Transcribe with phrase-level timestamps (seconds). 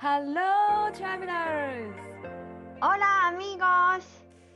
[0.00, 1.92] Hello, travelers!
[2.80, 4.04] Hola amigos!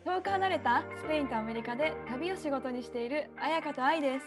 [0.05, 4.27] 遠く離れたスペインとアメリカで旅を仕事にしている彩香と愛です。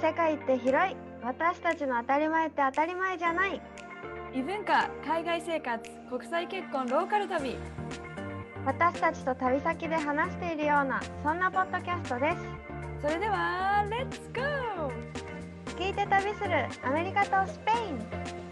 [0.00, 3.60] 世界って広い私たちの当たり前って当たり前じゃない
[4.32, 7.56] 異文化、海外生活、国際結婚、ローカル旅。
[8.64, 12.36] 私たちと旅先で話しているようなそんなポッドキャストです
[13.02, 15.14] それでは、レッツゴー
[15.76, 18.43] 聞いて旅するアメリカとスペイン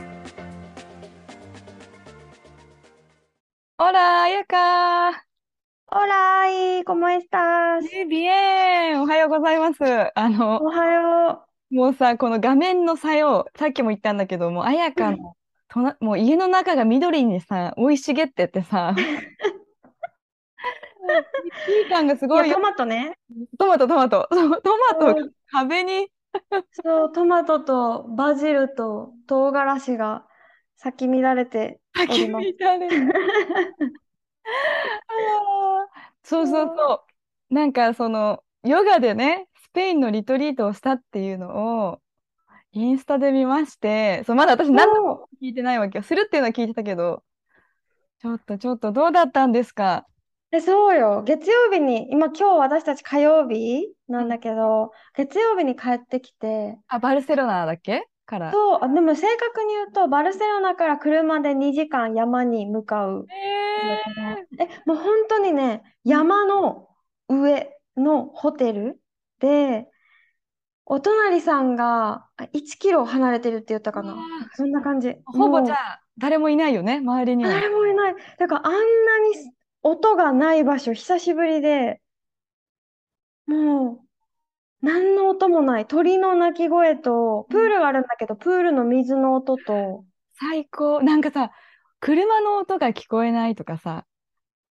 [3.84, 5.10] Hola, 彩香
[5.90, 7.82] Hola, y ¿cómo estás?
[7.82, 9.00] Muy bien!
[9.00, 9.82] おはようございます。
[10.14, 15.34] あの、おはよもうさ、この画面の差よ、さっきも言ったんだけど、もう彩香の、
[15.66, 18.94] とな、もう家の中が緑にさ、生い茂っててさ、
[21.66, 22.60] いい感がすうごいよト。
[22.60, 23.18] マトね
[23.58, 24.28] トマト、トマト。
[24.30, 26.08] そうトマトがうん壁に、
[26.70, 30.24] そうトマトとバジルと唐辛子が
[30.82, 31.80] 咲き乱れて
[32.78, 32.88] れ
[36.24, 37.04] そうそうそ
[37.50, 37.54] う。
[37.54, 42.00] なんかその、ヨガでね、スペインのリトリートをしたっていうのを、
[42.72, 46.02] インスタで見まして、そう、まだ私何度も聞いてないわけよ。
[46.02, 47.22] するっていうのは聞いてたけど、
[48.18, 50.06] ちょっとちょっとどうだったんですか？
[50.50, 51.22] え、そうよ。
[51.22, 58.06] 月曜日に、今今日私たち火曜日なんだけど、月曜日に帰ってきて、あ、バルセロナだっけ？
[58.32, 58.50] から。
[58.50, 63.26] そう、あ、でも正確に言うと、バルセロナから車で2時間山に向かう。
[63.28, 66.88] ええ、もう本当にね、山の
[67.28, 69.00] 上のホテル
[69.38, 69.86] で、
[70.86, 74.16] お隣さんがあ1キロ離れてるって言ったかな。
[74.54, 75.16] そんな感じ。
[75.26, 77.50] ほぼじゃあ、誰もいないよね、周りには。
[77.50, 78.14] 誰もいない。
[78.38, 78.82] だからあんなに
[79.82, 82.00] 音がない場所、久しぶりで、
[83.46, 84.00] もう、
[84.82, 85.86] 何の音もない。
[85.86, 90.04] 鳥の鳴き声と、プールがあるんだけど、プールの水の音と、
[90.34, 91.00] 最高。
[91.02, 91.52] なんかさ、
[92.00, 94.04] 車の音が聞こえないとかさ、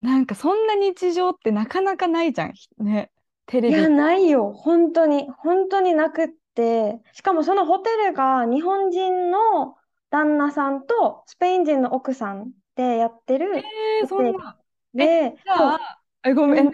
[0.01, 2.55] なんかそんな日常ってなかなかないじゃん。
[2.79, 3.11] ね。
[3.47, 3.75] テレビ。
[3.75, 4.53] いや、ないよ。
[4.53, 5.29] 本当に。
[5.39, 7.01] 本当になくって。
[7.13, 9.75] しかもそのホテルが日本人の
[10.11, 14.57] 旦那さんとスペイン人の奥さんでやってるえー、そんな。
[14.95, 16.73] で、じゃあ、え、ごめんね。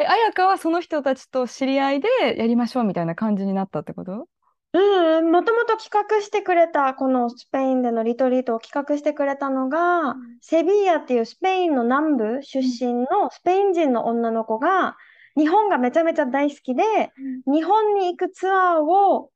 [0.00, 4.26] え、彩香はその人たちと知り合いでやりましょうみたいな感じになったってこと？
[4.72, 14.96] うんうん、もともと企画してくれた、このスペインでのリトリートを企画してくれたのが、セビーヤっていうスペインの南部出身のスペイン人の女の子が、
[15.36, 16.84] 日本がめちゃめちゃ大好きで、
[17.46, 19.30] 日本に行くツアーを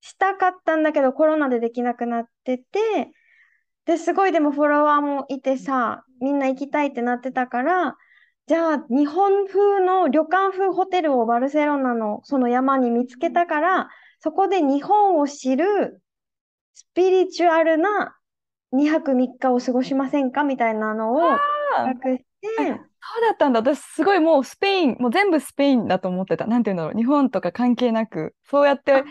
[0.00, 2.64] したかったんだけど、コロナでできなくなってて、
[3.84, 7.96] で、すごいでもフォロワーもいてさ、みんな行きたいってなってたから、
[8.48, 16.00] じゃあ日本風の旅館風ホテルをバルセロナのその山に見つけたから、そこで日本を知る
[16.72, 18.16] スピリチュアルな
[18.72, 21.38] 2泊3日を過ごしませんかみたいなのをあ
[21.76, 22.78] 企画して、そうだ
[23.34, 23.60] ったんだ。
[23.60, 26.46] 私すごいもうスペイン、もう全部スペインだと思ってた。
[26.46, 26.94] なんていうんだろう。
[26.96, 29.04] 日本とか関係なく、そうやって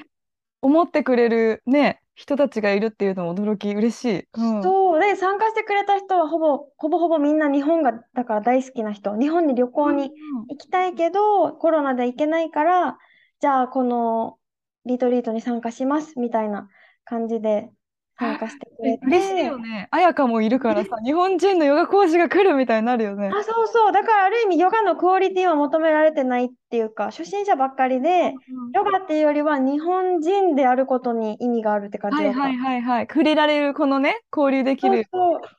[0.63, 4.27] 思ってくれるね、人たちがいるっていうのも驚き、嬉しい。
[4.33, 4.61] うん。
[4.63, 10.11] そうで参加してくれた人はほぼほぼほぼみんな日本がだから大好きな人日本に旅行に
[10.49, 12.97] 行きたいけどコロナで行けないから
[13.39, 14.39] じゃあこの
[14.85, 16.69] リトリートに参加しますみたいな
[17.05, 17.69] 感じで
[18.17, 19.87] 参加して嬉しいよね。
[19.91, 23.29] 彩香もいるからさ、日本人のヨガ講師が来るみたいになるよね。
[23.33, 28.33] あそうそうだからある意味ヨガのクオリティは求められてないっていうか初心者ばっかりで
[28.73, 32.17] ヨガっていうよりは日本人であることに意味があるって感じ。
[32.17, 33.07] はいはいはいはい。
[33.07, 35.05] 触れられるこのね、交流できる。
[35.11, 35.57] そうそう。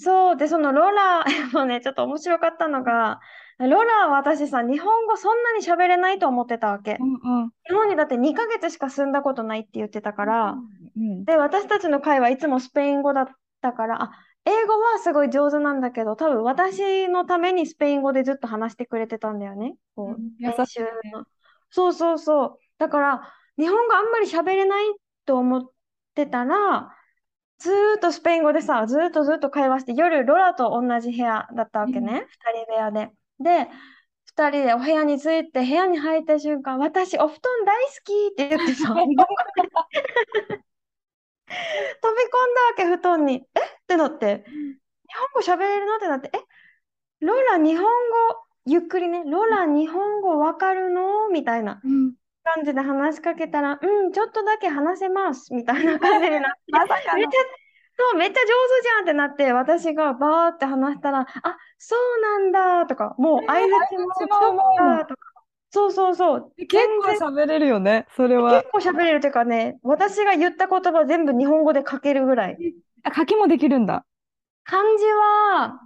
[0.00, 0.36] そう。
[0.36, 3.20] で、そのロラもね、ちょっと面白かったのが、
[3.58, 7.04] ロラは私さ、日本語そんなに喋れないと思ってたわけう。
[7.04, 7.50] んうん。
[7.68, 10.54] 日本にだって2ヶ月しか住んだことないって言ってたから、
[10.98, 11.24] うん。
[11.24, 13.26] で、私たちの会はいつもスペイン語だっ
[13.60, 14.10] たから、あ、
[14.44, 19.74] 英語はすごい上手なんだけど、多分私のためにスペイン語でずっと話してくれてたんだよね。
[19.94, 21.24] こう、うん優しいねの。
[21.70, 22.58] そうそうそう。
[22.78, 24.84] だから、日本語あんまり喋れない
[25.26, 25.62] と思っ
[26.14, 26.94] てたら、
[27.58, 32.24] ずーっとスペイン語でさ、ずーっとずっと会話して、夜、ロラと同じ部屋だったわけね。
[32.28, 33.10] 二人部屋で。
[33.40, 33.68] で、
[34.24, 38.94] 二人でお部屋に着いて、部屋に入った瞬間、私、お布団大好きって言ってさ、
[42.78, 43.44] け、布団に。
[43.54, 43.60] え？
[43.60, 44.52] ってなって、日
[45.18, 45.96] 本語喋れるの？
[45.96, 46.38] ってなって、え、
[47.26, 47.90] ロラ日本語、
[48.66, 51.28] ゆっくりね、ロラ日本語わかるの？
[51.28, 52.14] みたいなうん。
[52.44, 56.72] 感じで話しかけたら、うん、ちょっとだけ話せます、みたいな感じになって、
[57.14, 57.38] めっちゃ、
[57.98, 65.04] そう、めっちゃ上手じゃんってなって、私がバーって話したら、あ、そうなんだとか、もう相槌も、相槌も。
[65.04, 65.37] とか、
[65.70, 66.76] そうそうそう、結
[67.20, 68.62] 構喋れるよね、それは。
[68.62, 72.58] 結構喋れるというかね、私が言った言葉全部日本語で書けるぐらい。
[73.02, 74.04] あ、書きもできるんだ。
[74.64, 75.80] 漢字は、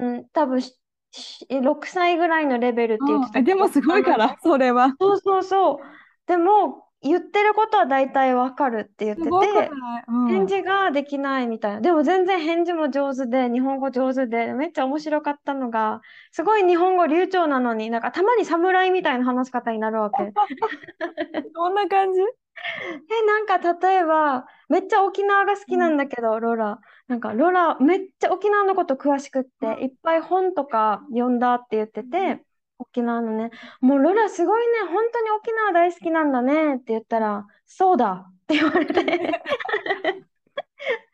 [0.00, 0.78] うん、多分し
[1.12, 4.94] し6歳ぐらいのレベルって言ってたあでもすごいから、それは。
[5.00, 5.78] そうそうそう。
[6.26, 11.80] でも、言ってることは大体わかるって言ってて、うん返事ができないみたいな。
[11.82, 16.00] でも全然返事も上手で、日本語上手で、めっちゃ面白かったのが、
[16.32, 20.32] すごい日本語流暢なのに、なんかたまに侍みたいな話し方になるわけ。
[21.54, 22.20] どんな感じ？
[22.20, 26.78] え、なんか例えば、めっちゃ沖縄が好きなんだけど、ロラ。
[27.08, 32.42] なんか、ロラ、めっちゃ沖縄のこと詳しくって、いっぱい本とか読んだって言ってて、
[32.78, 33.50] 沖縄のね、
[33.80, 39.44] もうロラすごいね、本当に沖縄大好きなんだねって言ったら、そうだって言われて、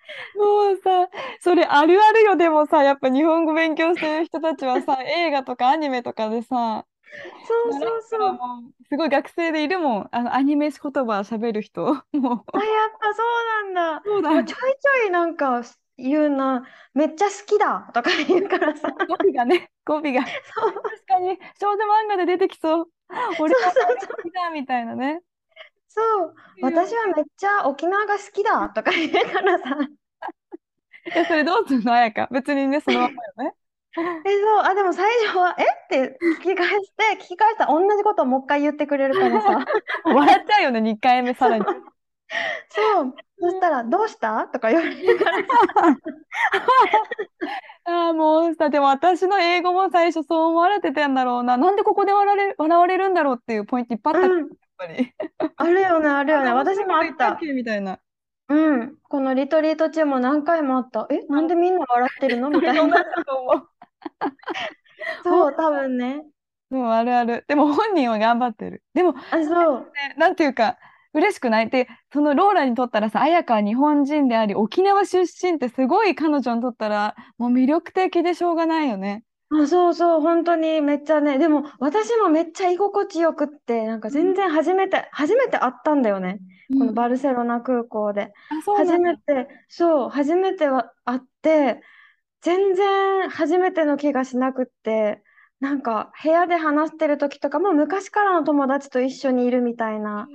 [0.34, 1.08] もうさ、
[1.40, 2.36] それあるあるよ。
[2.36, 6.86] でもさ、やっぱ日本語勉強してる人たちはさ、 映画とかアニメとかでさ、
[7.42, 8.38] そうそう習そう。
[8.88, 10.08] すごい学生でいるもん。
[10.12, 11.84] あのアニメ言葉喋る人。
[11.84, 12.42] もう、あ、やっ
[12.98, 14.02] ぱそうなんだ。
[14.04, 15.62] そうだもうちょいちょいなんか
[16.02, 16.64] 言うな、
[16.94, 18.88] めっちゃ好きだとか言うからさ。
[18.90, 20.24] 語尾がね、語尾が。
[20.54, 22.86] そう確かに少女漫画で出てきそう。
[23.38, 25.20] 俺は好きだみたいなね。
[25.88, 29.64] そう、私はめっちゃ沖縄が好きだとか言うからさ。
[31.14, 32.28] え、それどうするの、彩香？
[32.30, 33.54] 別にね、そのままよね。
[33.96, 35.62] え、そう、あ、でも最初は、え？
[35.62, 39.64] って聞き返して、聞き返したら同じことをもう一回言ってくれるからさ。
[40.04, 41.64] 笑っちゃうよね、2回目さらに。
[42.70, 44.46] そう、そしたら、どうした？
[44.48, 45.24] とか言われるか。
[47.84, 51.56] ああ、もうさ、でも私の英語も最初そう思われてたんだろうな。
[51.56, 55.12] なんでここで笑われ、笑われるんだろうっていうポイントいっぱいあったうん、やっぱり。
[55.56, 56.52] あるよね、あるよね。
[56.52, 57.36] 私もあった。
[57.36, 57.98] けみたいな。
[58.48, 61.06] うん、このリトリート中も何回もあった。
[61.10, 62.50] え、なんでみんな笑ってるの？
[62.50, 63.04] みたいな。
[65.24, 65.54] そう。
[65.56, 66.24] 多分ね。
[66.70, 67.44] そう、あるある。
[67.48, 68.82] でも本人は頑張ってる。
[68.94, 69.80] でも、あ、そう。
[69.80, 70.78] ねなんていうか、
[71.12, 71.70] 嬉しくない？
[71.70, 79.24] で、そのローラにとったらさ、彩香は日本人であり、沖縄出身ってすごい彼女にとったら、もう魅力的でしょうがないよね。
[79.50, 81.38] あ、そうそう、本当にめっちゃね。
[81.38, 86.38] でも、私もめっちゃ居心地よくって、なんか全然初めて、初めて会ったんだよね。
[86.78, 88.32] このバルセロナ空港で。
[88.76, 91.82] 初めて、そう、初めては会って、
[92.42, 95.22] 全然初めての気がしなくって、
[95.58, 100.26] なんか部屋で話してる時とかも昔からの友達と一緒にいるみたいな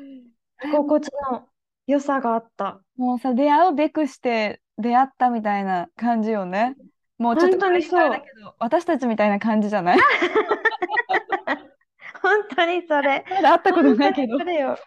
[0.64, 1.48] 居心地の
[1.88, 2.82] 良さがあった。
[2.98, 6.76] もうさ、出会うべくして出会ったみたいな感じよね。
[7.18, 10.00] もうちょっと本当にそうあれだけど、私たちみたいな感じじゃない？
[12.22, 13.24] 本当にそれ。
[13.30, 14.78] まだ会ったことないけどそれよ。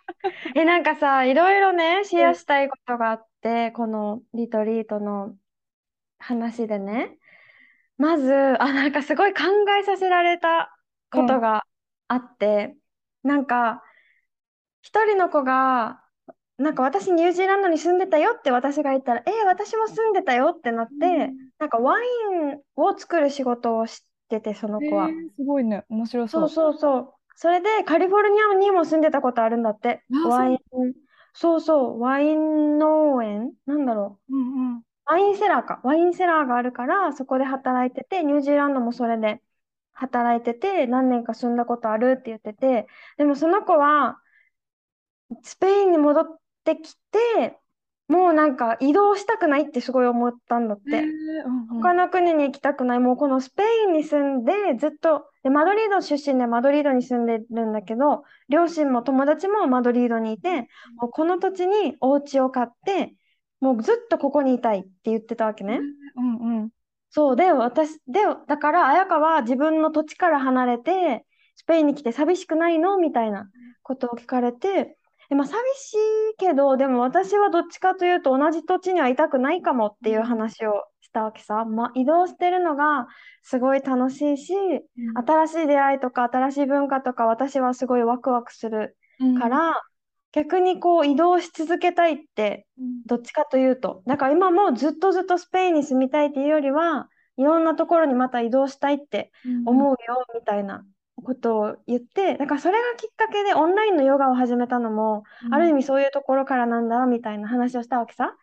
[0.54, 5.34] え、なんかさ、いろいろね、シェアしたいことがあって、このリトリートの
[6.18, 7.18] 話でね。
[7.96, 8.32] まず、
[8.62, 9.42] あ、なんかすごい考
[9.80, 10.74] えさせられた
[11.10, 11.64] ことが
[12.08, 12.76] あって、
[13.22, 13.82] なんか、
[14.88, 16.02] 一人の子が、
[16.56, 22.06] なんか私ニュージーランドに住んでたよって私が言ったら、えー私も住んでたよってなって、なんかワイ
[22.54, 25.08] ンを作る仕事をしてて、その子は。
[25.08, 25.84] えーすごいね。
[25.90, 26.38] 面白そ。
[26.38, 27.14] そううそうそう。
[27.36, 30.02] それでカリフォルニアにも住んでたことあるんだって。
[30.24, 30.58] あワイン、
[31.34, 33.52] そうそう、ワイン農園？
[33.66, 34.36] なんだろう。
[34.36, 34.82] うんうん。
[35.04, 35.80] ワインセラーか。
[35.84, 39.40] ワインセラーがあるから、そこで働いてて、ニュージーランドもそれで
[39.92, 42.86] 働いてて、何年か住んだことあるって言ってて、
[43.16, 44.20] でもその子は、
[45.42, 46.24] スペインに戻っ
[46.64, 47.58] てきて、
[48.08, 50.96] もうなんか移動したくないってすごい思ったんだって。
[50.96, 51.02] えー
[51.46, 52.98] うんうん他の国に行きたくない。
[52.98, 60.62] もうこのスペインに住んでずっと、で、マドリード出身でマドリードに住んでるんだけど、両親も友達もマドリードにいて、
[60.96, 63.14] もうこの土地にお家を買って、
[63.60, 65.78] もうずっとここにいたいって言ってたわけね。
[66.16, 66.70] うんうん。
[67.10, 72.98] そうで、私、で、だから、彩香は自分の土地から離れて、スペインに来て寂しくないの？
[72.98, 73.48] みたいな
[73.82, 74.96] ことを聞かれて、
[75.30, 75.98] えまあ、寂しい
[76.38, 81.64] けど、でも私はどっちかというと同じ土地にはいたくないかもっていう話をしたわけさ。
[81.64, 83.08] まあ、移動してるのが
[83.42, 84.54] すごい楽しいし、
[85.14, 89.82] 新しい出会いとか新しい文化とか私はすごいワクワクするうんから、
[90.32, 94.02] 逆にこう移動し続けたいってうんどっちかというと。
[94.06, 99.30] だから今もずっとずっとスペインに住みたいっていうよりは、いろんなところにまた移動したいって
[99.64, 99.96] 思うよ
[100.34, 100.84] みたいな
[101.22, 108.34] ことを言って、だからそれがきっかけでオンラインのヨガを始めたのも、ある意味そういうところからなんだみたいな話をしたわけさ。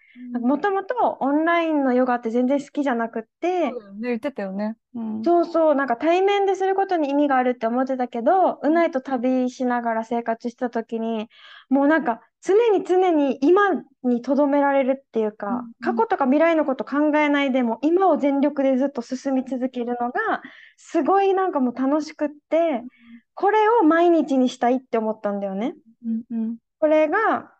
[0.42, 4.78] もともとオンラインのヨガって全然好きじゃなくって、そう言ってたよね。
[4.96, 5.24] うん。
[5.24, 11.30] そうそう、なんか対面ですることに意味があるって思ってたけど、うないと旅しながら生活した時に、
[11.70, 13.72] もうなんか常に常に今
[14.04, 20.42] にとどめられるっていうか、うんうん過去とか未来のこと考えないでも、今を全力でずっと進み続けるのが、
[20.78, 22.84] すごいなんかもう楽しくって、
[23.34, 25.76] これを毎日にしたいって思ったんだよね。
[26.06, 26.58] うんうん。
[26.80, 27.52] これが、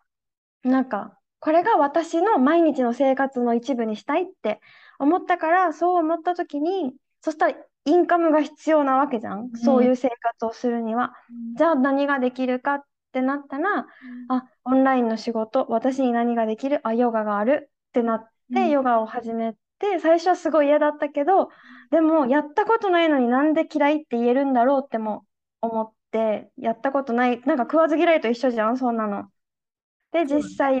[0.64, 4.60] なんか、これが私の毎日の生活の一部にしたいって
[4.98, 9.50] 思ったから、そう思った時に、そしたらインカムが必要なわけじゃん。
[9.54, 11.12] そういう生活をするには。
[11.56, 12.82] じゃあ何ができるかっ
[13.16, 13.86] てなったら、
[14.28, 16.86] あ、オンラインの仕事、私に何ができる？
[16.86, 17.70] あ、ヨガがある？
[17.88, 18.70] ってなって、うん。
[18.70, 21.48] ヨガを始めて、最初はすごい嫌だったけど、
[21.90, 25.24] でも、やったことないのになんで嫌いって言えるんだろうっても
[25.62, 29.30] 思って、やったことない、なんか食わず嫌いと一緒じゃん、そんなの。
[30.12, 30.80] で、実際や、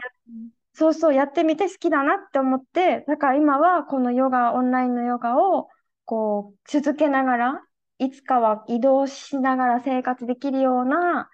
[0.74, 5.68] そうそう、やってみて好きだなって思って、だから今はこのヨガ、オンラインのヨガを、
[6.04, 7.62] こう、続けながら、
[7.98, 11.30] いつかは移動しながら生活できるような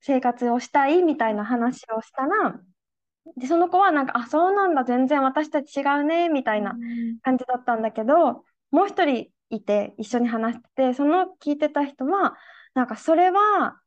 [0.00, 2.60] 生活をしたいみたいな話をしたら、
[3.36, 6.76] で、その子はなんか、あ、そうなんだ、全然私たち違うね、みたいな
[7.22, 12.36] 感じだったんだけど、もう一人いて、一緒に話してて、その聞いてた人は、
[12.74, 13.80] なんかそれは、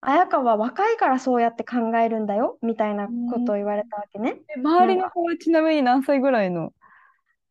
[0.00, 4.36] 綾香は若いからそうやって考えるんだよ、みたいなことを言われたわけね。
[4.54, 6.72] え周りの子はちなみに何歳ぐらいの？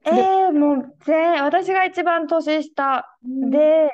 [0.05, 3.89] えー、もう全、私が一番年下で、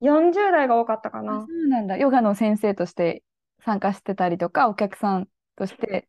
[0.00, 1.46] 40代が多かったかあ、なそ。
[1.50, 1.96] うなんだ。
[1.96, 3.22] ヨガの先生として
[3.64, 6.08] 参加してたりとか、お客さんとして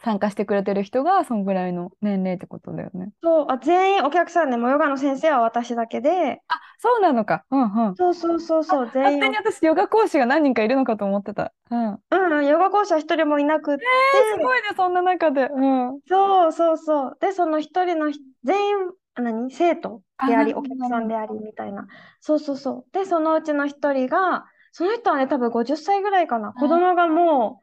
[0.00, 3.12] 参加してくれてる人がそんぐらいの年齢ってことだよね。
[3.22, 7.44] そう、あ、全員お客さんでもヨガの先生は私だけで、あ、そうなのか。
[7.50, 7.94] うんうん。
[7.96, 11.52] そうそうそうそう、全員勝手に私、ヨガ講師が何人かいるのかと思ってた。
[11.70, 11.88] うん。
[11.94, 15.48] うんうん、ヨガ講師は一人もいなくって、すごいね、そんな中で。
[15.50, 16.00] うん。
[16.08, 17.18] そうそうそう。
[17.20, 18.76] で、その一人のひ全員、
[19.14, 19.50] あ何？
[19.50, 21.86] 生徒であり、お客さんでありみたいな。
[22.20, 22.92] そうそうそう。
[22.92, 26.52] で、そのうちの一人が、その人はね、多分50歳ぐらいかな。
[26.52, 27.62] 子供がも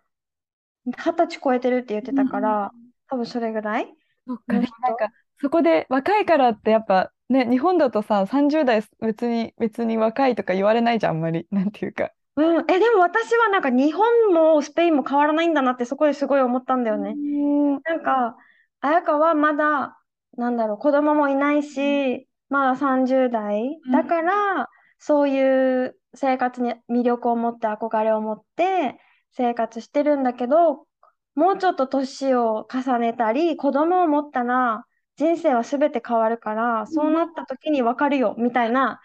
[0.86, 2.72] う二十歳超えてるって言ってたから、
[3.08, 3.94] 多分それぐらい？
[4.28, 5.10] そっか、の人でもなんか、
[5.42, 11.48] そこで若いからってやっぱね、日本だとさ、30代別に、別に若いとか言われないじゃん、あんまり。
[11.52, 12.12] なんていうか。
[12.38, 17.12] うん、え、でも私はなんか日本もスペインも変わらないんだなってそこですごい思ったんだよね。
[17.12, 18.36] うんなんか、
[18.82, 19.98] 綾香はまだ、
[20.38, 23.80] なんだろう、子供もいないし、まだ30代。
[23.84, 24.70] うんだから、
[25.00, 29.00] そういう生活に魅力を持って、憧れを持って
[29.32, 30.88] 生活してるんだけど、
[31.36, 34.86] もうちょっと年を重ねたり、子供を持ったら、
[35.18, 39.00] 人生は全て変わるから、そうなった時に分かるよ、みたいな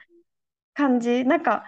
[0.75, 1.25] 感じ。
[1.25, 1.65] なんか、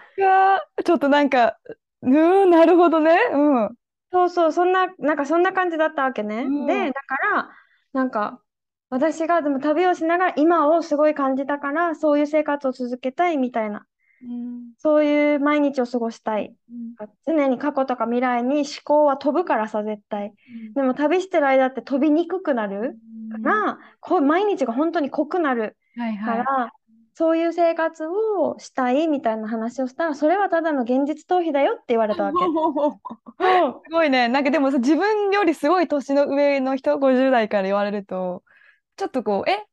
[0.83, 1.57] ちょっとなんか、
[2.01, 3.17] うーん、なるほどね。
[3.31, 3.75] うん。
[4.11, 6.43] そうそう、そんな、なんかそんな感じだったわけね。
[6.43, 7.49] うんで、だから、
[7.93, 8.41] なんか、
[8.89, 13.87] 私がでも旅をしながら今をすごい感じたから、そういう生活を続けたいみたいな、
[14.77, 16.55] そういう毎日を過ごしたい。
[17.25, 20.33] 常に過去とか未来に思考は飛ぶからさ、絶対。
[20.75, 22.99] でも旅してる間って飛びにくくなる
[23.43, 26.37] から、こう毎日が本当に濃くなるはいはい。
[26.37, 26.73] から、
[27.15, 32.45] そういう生活をしたいみたいな話をしたら、それはただの現実逃避だよって言われたわけ。
[33.85, 34.27] すごいね。
[34.27, 38.43] なんかでもさ、自分よりすごい年の上の人、50代から言われると、
[38.97, 39.55] ちょっとこう、え？
[39.55, 39.65] っ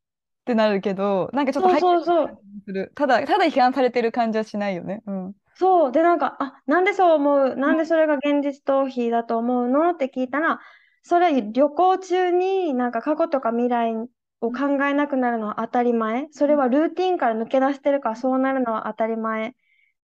[0.45, 2.92] てなるけど、なんかちょっとそうそうそうする。
[2.94, 5.02] ただ、ただ批判されてる感じはしないよね。
[5.06, 5.32] うん。
[5.54, 5.92] そう。
[5.92, 7.56] で、なんか、あ、なんでそう思う？
[7.56, 9.90] なんでそれが現実逃避だと思うの？
[9.90, 10.60] って聞いたら、
[11.02, 13.94] それ旅行中になんか過去とか未来
[14.40, 16.28] を考えなくなるのは当たり前。
[16.30, 19.54] それはルーティンから抜け出してるからそうなるのは当たり前。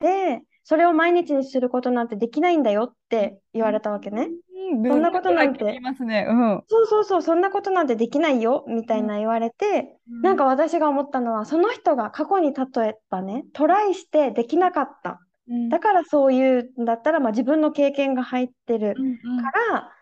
[0.01, 4.31] で、それを毎日にすることなんてできないんだよって言われたわけね。
[4.73, 5.65] うん、そんなことなんて。
[5.65, 5.91] う
[6.33, 6.63] ん。
[6.69, 15.21] そうそうそう、そんなことなんてできないよみたいな言われて、なんか私が思ったのは、その人が過去に例えばね、トライしてできなかった。
[15.49, 19.37] うん、だからそういうんだったら、まあ、自分の経験が入ってるうんうん。
[19.43, 19.93] から、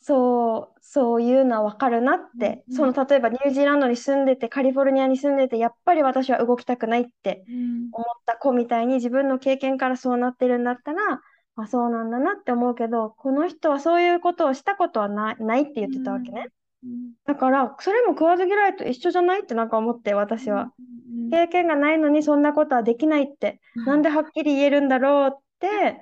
[0.00, 2.74] そう、そういうのは分かるなって、うん。
[2.76, 7.88] その例えばニュージーランドに住んでて、カリフォルニアに住んでて、やっぱり私は動きたくないってうん。
[7.92, 11.20] 思った子みたいに自分の経験からそうなってるんだったら、
[11.56, 16.48] あ、そうなんだなって思うけど、この人はそういうことをしたことはな、ないって言ってたわけね。
[16.84, 20.72] うんだから、それも食わず嫌いと一緒じゃないってなんか思って、私は。
[20.78, 20.92] うん
[21.30, 26.00] 経験がないのにそんなことはできないって、なんではっきり言えるんだろうって、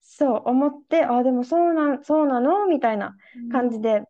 [0.00, 2.66] そう思って、あ、でもそうなん、そうなの？
[2.66, 3.16] みたいな
[3.50, 4.04] 感じで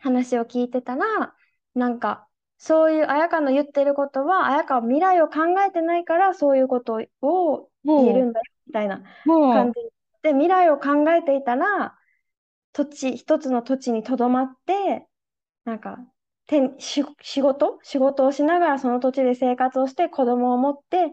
[0.00, 1.32] 話を聞いてたら、
[1.74, 2.26] なんか、
[2.58, 9.80] そういう綾香の言ってることは、綾香は未来を考えてないから、そういうことを言えるんだよ、みたいな感じ
[10.22, 11.96] で、未来を考えていたら、
[12.72, 15.06] 土地、一つの土地にとどまって、
[15.64, 15.98] なんか、
[16.46, 17.78] てし仕事？
[17.82, 21.12] 仕事をしながらその土地で生活をして子供を持って、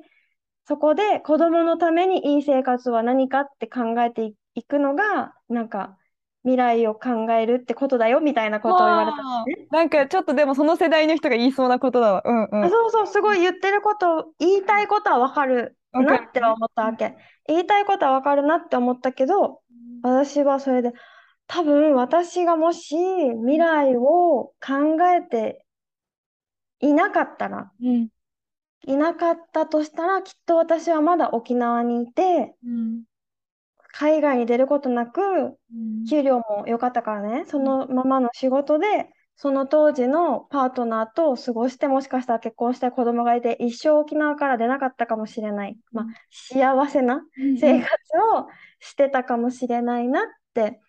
[0.65, 5.97] そこで子供のためにいい生活は何かって考えていくのが、なんか、
[6.45, 9.67] 未来を考えるってことだよみたいなことを言われたのね。
[9.71, 12.23] なんかちょっとでもその世代の人が言いそうなことだわ。
[12.23, 12.65] うんうん。
[12.65, 17.15] あそうそう、すごい言ってること、言いたいことはわかるわかるなって思ったわけ。
[17.47, 19.61] 言いたいことはわかるなって思ったけど、
[20.03, 20.93] 私はそれで、
[21.47, 25.65] 多分私がもし未来を考えて
[26.79, 28.09] いなかったら、うん
[28.87, 33.03] いなかったとしたら、きっと私はまだ沖縄にいて、うん
[33.97, 36.05] 海外に出ることなく、うん。
[36.09, 45.77] 給料も良かったからね、そのままの仕事で、その当時のパートナーと過ごして、もしかしたら結婚して子供がいて、一生沖縄から出なかったかもしれない。
[45.93, 47.89] まあ、幸せな生活
[48.37, 48.47] を
[48.79, 50.23] してたかもしれないなっ
[50.53, 50.81] て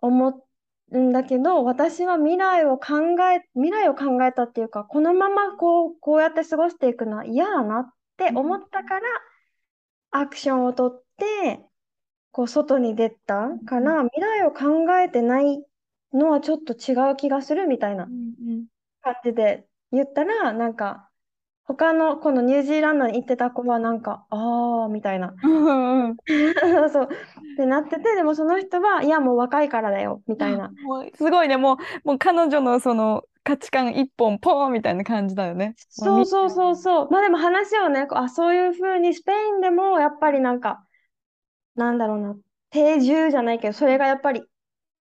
[0.00, 0.42] 思
[0.90, 2.94] うんだけど、私は未来を考
[3.30, 9.02] え、未来を考えたっていうか、このままこう、こうやって過ごしていくのは嫌だなって思ったから、
[10.12, 11.60] アクションをとって、
[12.32, 15.64] こう、外に出たから、未来を考えてない
[16.12, 18.66] のはちょっと違う気がするみたいなうん
[19.02, 21.08] 感じで言ったら、なんか、
[21.64, 25.34] 他の、このニュージーランドに行ってた子はなんか、あーみたいな。
[25.42, 26.16] うんうんうん
[26.90, 27.04] そう。
[27.04, 27.08] っ
[27.56, 30.72] てなってて、でもその人は、いや、もう若いからだよ、みたいな。
[31.14, 31.74] すごいね、も
[32.04, 35.74] う、もう彼女のその価値観一本ポーンみたいな感じだよね。
[35.88, 37.10] そうそうそうそう。
[37.10, 40.84] まあでも話をね、あ、そういうふうにスペインでもやっぱりなんか、
[41.74, 42.36] なんだろうな、
[42.70, 44.42] 定住じゃないけど、それがやっぱり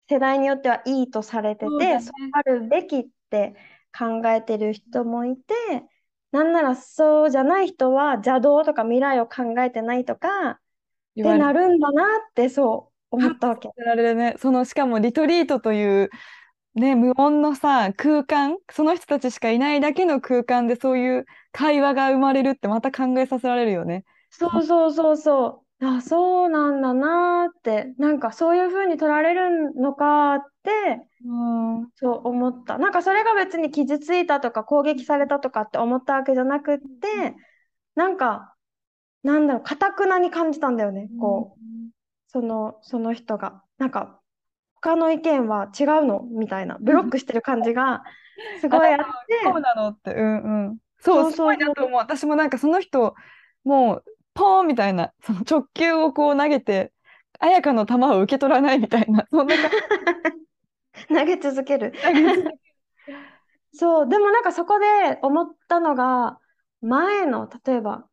[0.10, 3.56] 世代によってはいいとされてて、そうだねそうあるべきって
[3.98, 5.54] 考えてる人もいて、
[6.32, 10.60] なんならそうじゃない人は邪道とか未来を考えてないとか、って
[11.16, 13.70] 言われなるんだなってそう思ったわけ。
[13.78, 14.36] られるね。
[14.40, 16.10] そのしかもリトリートという
[16.74, 24.06] ね、無音のさ、空間、その人たちしかいないだけの空間でそういう会話が生まれるってまた考えさせられるよね。
[24.30, 25.71] そうそうそうそう。
[25.84, 30.72] あ、そうなんだなーって、なんかそういう風に取られるのかって、
[31.26, 31.90] うん。
[31.96, 32.78] そう思った。
[32.78, 37.36] なんかそれが別に傷ついたとか攻撃されたとかって思ったわけじゃなくって、
[37.96, 38.56] なんか、
[39.24, 41.10] なんだろう、かたくなに感じたんだよね。
[41.20, 41.62] こう、
[42.28, 43.64] その、その人が。
[43.78, 44.20] なんか、
[44.76, 46.22] 他の意見は違うの？
[46.22, 46.78] みたいな。
[46.80, 48.04] ブロックしてる感じが、
[48.60, 49.04] すごいあって、
[49.44, 50.78] そうなのって、うんうん。
[51.00, 52.00] そう、そうすごいなと思う。
[52.00, 53.16] 私もなんかその人、
[53.64, 56.94] もう、ポーンみたいな、その直球をこう投げて、
[57.40, 59.72] 綾香の球を受け取らないみたいな、 そんな感
[61.10, 61.94] 投げ続ける。
[61.94, 62.52] じ。
[63.74, 66.40] そう、でもなんかそこで思ったのが、
[66.82, 68.08] 前の、例えば、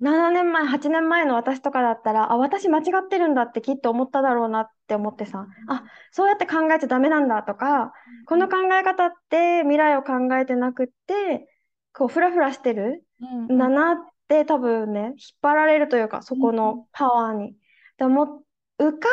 [0.00, 7.92] 7年前、8年前の私とかだったら、あ、私間違ってるんだってきっと思っただろうなって思ってさ、あ、そうやって考えちゃダメなんだとか、
[8.26, 11.48] この考え方って未来を考えてなくって、
[11.92, 13.96] こう、フラフラしてるうんんだなっ
[14.34, 17.50] て多分ね、引っ張られるというか、そこうんのパワーに。
[17.50, 17.54] っ
[17.96, 18.42] て思
[18.78, 19.08] うか、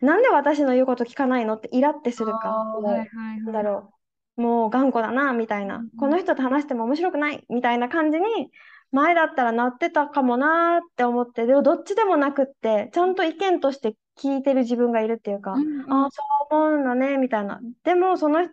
[0.00, 3.08] なんで私の言うこと聞かないのってイラってするか、はいはい
[3.42, 3.92] なんだろ
[4.36, 5.90] う、もう頑固だな、みたいなうん。
[5.90, 8.50] この人と話しても面白くない、みたいな感じに、
[8.90, 17.60] 前だったらなってたかもなって思って、でもどっちでもなくって、ちゃんと意見として聞いてる自分がいるっていうか、うんうんああ、そう思うんだね、みたいな。
[17.84, 18.46] でも、その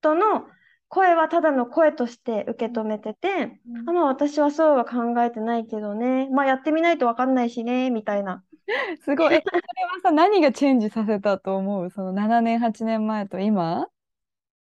[0.00, 0.46] 人の
[0.92, 8.44] 声はただの声として受け止めてて、あ、まあ私はそうは考えてないけどね、まあやってみないとわかんないしね、みたいな。
[9.04, 9.34] すごい。
[9.34, 11.90] え、それはさ、何がチェンジさせたと思う？
[11.90, 13.86] その7年、8年前と今？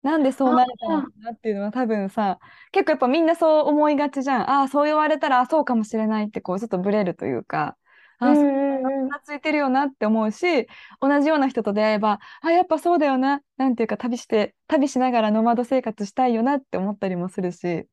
[0.03, 2.39] なんでそうなれたのかなっていうのは多分さ、
[2.71, 4.49] 結構やっぱみんなそう思いがちじゃん。
[4.51, 7.77] ああ、そう言われたら、あそうかもしれないってこう、ちょっとブレるというか、
[8.19, 10.67] ああ、そううんうんうんうなついてるよなって思うし、
[11.01, 17.87] 同じような人と出会えば、あ、やっぱそうだよな、なんていうか旅して、旅しながらノマド生活したいよなって思ったりもするし。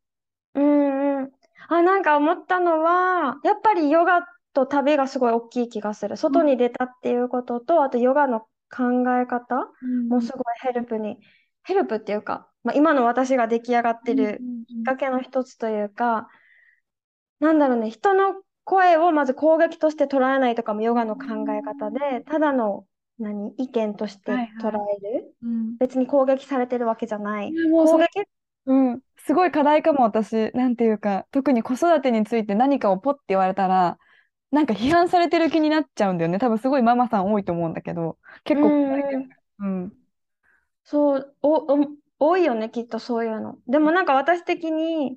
[0.54, 1.32] うんうん。
[1.68, 6.16] あ、なんか思ったのは、やっぱりヨガと旅がすごい大きい気がする。
[6.16, 8.40] 外に出たっていうことと、あとヨガの
[8.74, 9.68] 考え方
[10.08, 11.18] もすごいヘルプに、
[11.62, 16.28] ヘルプっていうか、まあ、今の私が出来上がってるきっかけの一つというか、
[17.38, 18.34] なんだろうね、人の
[18.66, 22.84] 声をまず攻撃として捉えないとかもヨガの考え方で、ただの
[23.18, 25.34] 何意見としてはいはい捉える。
[25.42, 27.52] うん別に攻撃されてるわけじゃない。
[27.52, 28.08] もう攻撃？
[28.66, 30.50] うん、すごい課題かも、私。
[30.52, 33.96] なんていうか、特に子育てについて何かをポッて言われたら、
[34.50, 36.38] なんか批判されてる気になっちゃうんだよね。
[36.38, 38.68] 多分すごいママさん多いと思うんだけど、結構
[39.60, 39.92] うん。
[40.82, 43.58] そう、お、お、多いよね、きっとそういうの。
[43.68, 45.16] でもなんか私的に、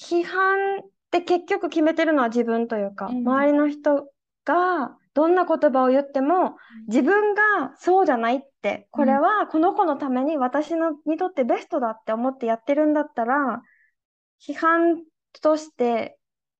[0.00, 0.82] 批判
[1.18, 3.18] って結局決めてるのは自分というか、うん。
[3.18, 4.10] 周りの人
[4.44, 13.62] がどんな言葉を言っても自分がそうじゃないってこれはこの子のために私のにとってベストだって思ってやってるんだったら
[14.40, 15.02] 批判
[15.42, 16.16] として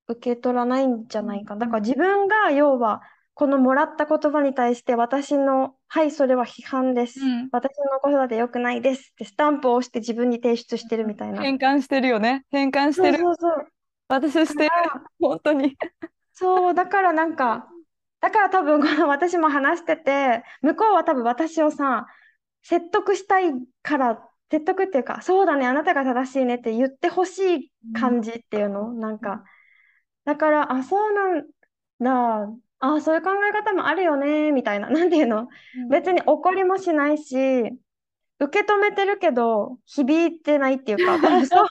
[0.09, 3.01] 受け取らないんじゃないかだから自分が要は
[3.35, 7.49] このもらった言葉に対して私のはいそれは批判です、うん。
[7.53, 11.42] 私の子育て良くないですってスタンプを押して自分に提出してるみたいな。
[11.42, 12.44] 変換してるよね。
[12.51, 13.18] 変換してる。
[13.18, 13.68] そうそう
[14.09, 14.71] 私してる。
[15.21, 15.77] 本当に。
[16.33, 17.68] そう、だからなんか、
[18.21, 22.07] だから多分この 私も話してて、向こうは多分私をさ、
[22.62, 29.44] 説得したいから、説得っていうか、そうだね、あなたが正しいねって言ってほしい感じっていうの、なんか、
[30.25, 31.47] だから、あ、そうなん
[32.01, 35.49] だ、あ、そういう考え方もあるよね、みたいな、 なんていうの、
[35.90, 37.37] 別に怒りもしないし、
[38.40, 41.66] 受け止めてるけど、響いてないっていうか、そう、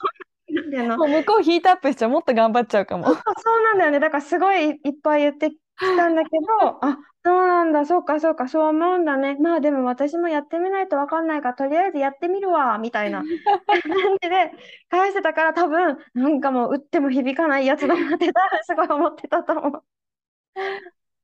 [0.68, 2.10] なんていうの、もう向こうヒートアップしちゃう。
[2.10, 3.06] もっと頑張っちゃうかも。
[3.06, 4.00] そうなんだよね。
[4.00, 9.36] だからすごいいっぱい言ってきたんだけど、 あ、そうなんだ、そうか、そうか、そう思うんだね。
[9.40, 13.22] まあでも私もやってみないとわかんないから、とりあえずやってみるわ、みたいな
[13.66, 14.52] 感じで
[14.88, 19.82] 返してたから、多分、なんかもう打っても響かないやつだなって多分すごい思ってたと思う。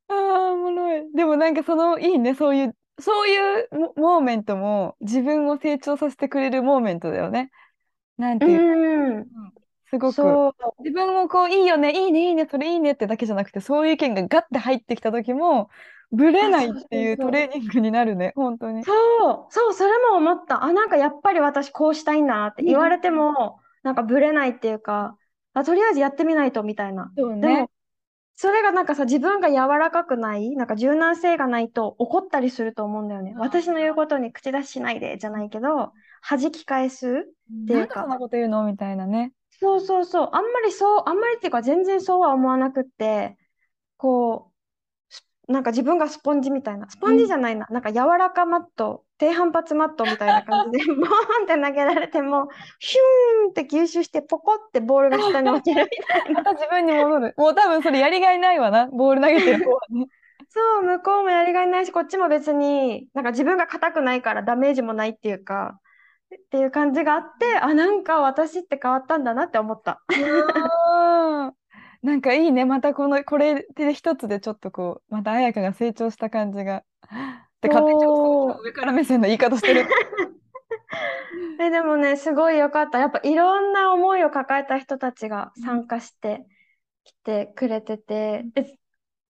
[0.08, 1.12] ああ、おもろい。
[1.14, 2.34] でもなんかその、いいね。
[2.34, 7.50] そういう、そういうモモーメントも自分を成長させてくれるモーメントだよね。
[8.16, 9.26] なんていうか、うん、
[9.90, 15.68] すごく自分をこう、いいよね、いいね、いいね、それいいねってだけじゃなくて、そういう意見がガッて入ってきた時も、
[16.12, 18.84] ぶれないっていうトレーニングになるね、本当に。
[18.84, 20.64] そう、そう、それも思った。
[20.64, 25.16] あ、なんかやっぱり私こうしたいんだなって言われても、なんかブレないっていうか、
[25.54, 27.12] あ、とりあえずやってみないとみたいな。
[27.16, 27.68] そうね。
[28.36, 33.32] それがなんかさ、自分が柔らかくない、なんか柔軟性がないと怒ったりすると思うんだよね。
[33.32, 35.92] うん私の言うことに口出ししないでじゃないけど、
[36.28, 37.26] 弾き返す？
[37.66, 38.64] ていうかそんなこと言うの？
[38.64, 39.32] みたいなね。
[39.60, 40.28] そうそうそう。
[40.32, 43.36] あんまりそう、あんまりっていうか全然そうは思わなくって、
[43.96, 44.54] こう、
[45.08, 46.88] すなんか自分がスポンジみたいな。
[46.88, 47.66] スポンジじゃないな。
[47.70, 56.40] なんか柔らかマット、低反発マットみたいな感じで、 ボーンって投げられても、ヒューンって吸収して、ポコってボールが下に落ちるみたいな。
[56.40, 57.34] また自分に戻る。
[57.36, 60.06] もう多分それやりがいないわな、ボール投げてる方はね。
[60.48, 65.80] そう、向こうもやりがいないし、こっちも別に、なんか自分が硬くないからダメージもないっていうか、
[66.40, 70.02] っていう感じがあって、あ、なんか私って変わったんだなって思った。
[72.02, 76.78] なんかいいね、またこの、これで一つでちょっとこう、また彩香が成長した感じが。
[76.78, 79.86] って勝手に上から目線の言い方してる。
[81.60, 82.98] え、でもね、すごいよかった。
[82.98, 86.44] やっぱいろんな思いを抱えた人たちが参加して
[87.04, 88.76] きてくれてて、え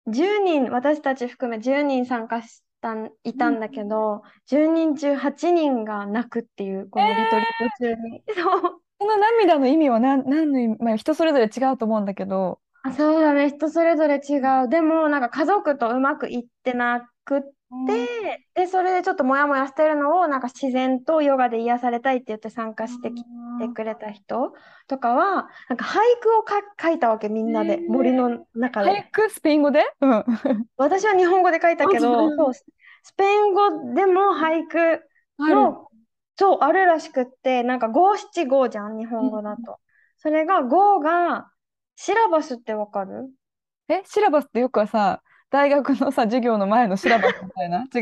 [0.08, 8.24] 10人、私たち含め10人参加したん、いたんだけど、10人中8人が泣くっていう、このリトリート中に。
[8.36, 8.82] そう。
[9.00, 13.50] この涙の意味は何、何の意味、まあ、人それぞれ違うと思うんだけど、あ、そうだね。
[13.50, 14.70] 人それぞれ違う。
[14.70, 17.42] でも、なんか家族とうまくいってなくっ
[17.86, 23.24] て、で、それでちょっとモヤモヤしてるのを、なんか自然とヨガで癒されたいって言って参加してき
[23.60, 24.54] てくれた人
[24.88, 29.10] とかは、なんか俳句をか書いたわけ、みんなで、森の中俳で。
[29.12, 29.86] 句スペイン語で？
[30.02, 30.24] うん。
[30.78, 32.64] 私は日本語で書いたけあど、そうス
[33.14, 35.02] ペイン語でも俳句
[35.40, 35.88] の、
[36.36, 39.80] そう、あるらしくって、なんか五七五じゃん、日本語だと。
[40.18, 41.50] それが五が、
[41.96, 43.30] シラバスってわかる？
[43.90, 45.22] え、シラバスってよくはさ、
[45.54, 47.86] 大学のさ、授業の前のシラバスみたいな？
[47.94, 48.02] 違う？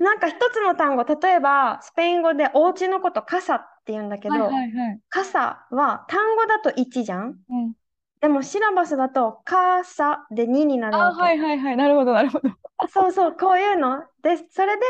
[0.00, 5.00] なんか一つの単語、例えばスペイン語でお家のこと傘って言うんだけど、はいはいはい。
[5.10, 7.34] 傘は単語だと1じゃん？
[7.50, 7.72] うん。
[8.20, 11.22] でもシラバスだと傘で2になるあ、わけ。
[11.22, 11.76] はいはいはい。
[11.76, 12.50] なるほどなるほど。
[12.92, 14.04] そうそう、こういうの。
[14.22, 14.84] で、それで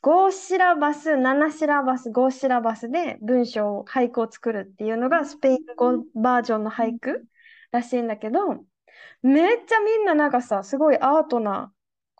[0.00, 7.24] 5シラバス、7シラバス、5シラバスで文章を、俳句を作るっていうのがスペイン語バージョンの俳句
[7.72, 8.64] らしいんだけど、
[9.22, 11.72] めっちゃみんななんかさ、すごいアートな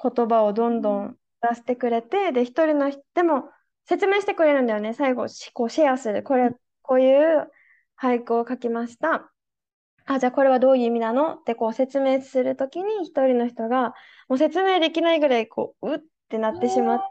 [0.03, 3.51] 言葉をどんどん出してくれて、で、一人の人、でも
[3.87, 4.95] 説明してくれるんだよね。
[4.95, 6.23] 最後、しこうシェアする。
[6.23, 7.51] これ、こういう
[8.01, 9.31] 俳句を書きました。
[10.07, 11.35] あ、じゃあこれはどういう意味なの？
[11.35, 13.95] ってこう説明するときに一人の人が
[14.29, 17.05] もう説明できないぐらいこう、うってなってしまって、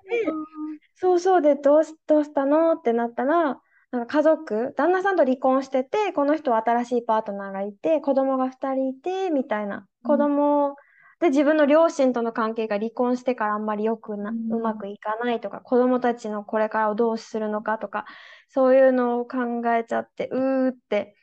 [0.95, 2.73] そうそうで、どうし、どうしたの？
[2.73, 3.59] ってなったら、
[3.91, 9.87] なんか家族、旦那さんと離婚してて、この人は新しいパートナーがいて、子供が2人いて、みたいな。
[10.03, 10.75] 子供
[11.19, 14.53] で自分の両親との関係が離婚してからあんまりよくな、うん。
[14.53, 18.05] うまくいかないとか、子供たちのこれからをどうするのかとか、
[18.47, 19.37] そういうのを考
[19.73, 21.15] えちゃって、うーって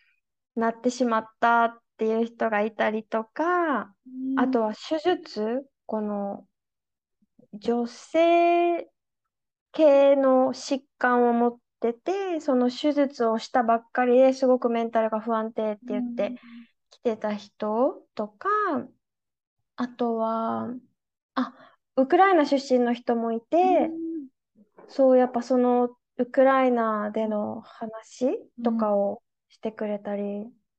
[0.56, 3.92] なってしまったっていう人がいたりとか、
[4.36, 6.44] あとは手術、この
[7.54, 8.88] 女性
[9.72, 16.34] 系の疾患を持ってて、その手術をしたばっかりですごくメンタルが不安定って言って
[16.90, 18.48] 来てた人とか、
[19.76, 20.68] あとは、
[21.34, 21.54] あ、
[21.96, 23.90] ウクライナ出身の人もいて、
[24.88, 28.28] そう、やっぱそのウクライナでの話
[28.62, 30.22] とかをしてくれたり、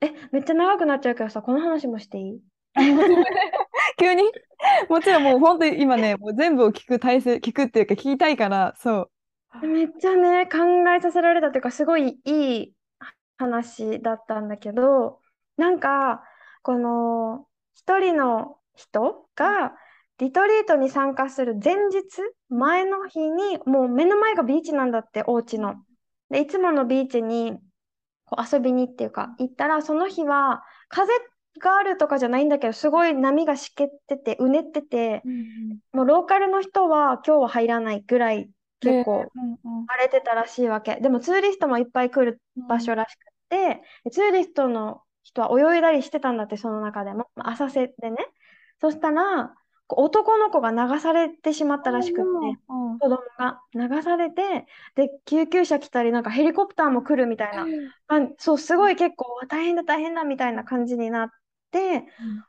[0.02, 2.42] え、めっちゃ長くなっちゃうけどさ、この話もしていい？
[4.00, 4.24] 急に？
[4.90, 9.12] もちろんもう本当に今ね、もう全部を聞く体制、聞くっていうか聞きたいから、そう。
[9.62, 10.58] めっちゃね、考
[10.96, 12.74] えさせられたっていうか、すごいいい
[13.38, 15.20] 話だったんだけど、
[15.58, 16.24] なんか、
[16.62, 19.74] この一人の人が
[20.20, 22.04] リトリートに参加する前日、
[22.50, 25.76] 前の日に、もう目の前がビーチなんだって、お家の。
[26.30, 27.54] で、いつものビーチに
[28.26, 31.14] こう遊びにっていうか、行ったら、その日は風
[31.60, 35.22] があるとかじゃないんだけど、すごい波がしけってて、うねってて、
[35.94, 40.98] もうローカルの人は今日は入らないぐらい結構うんうん荒れてたらしいわけ。
[40.98, 47.30] でもツーリストもいっぱい来る場所らしくって、ツーリストの人は泳いだりしてたんだって、その中でも。
[47.36, 48.18] まあ浅瀬でね。
[48.80, 49.56] そしたら、
[49.90, 52.30] 男の子が流されてしまったらしくって、
[52.68, 57.68] うん子供が流されて、で、救急車来たり、なんかヘリコプターも来るみたいな。
[58.08, 61.36] あ、そう、すごい結構大変だ大変だみたいな感じになって、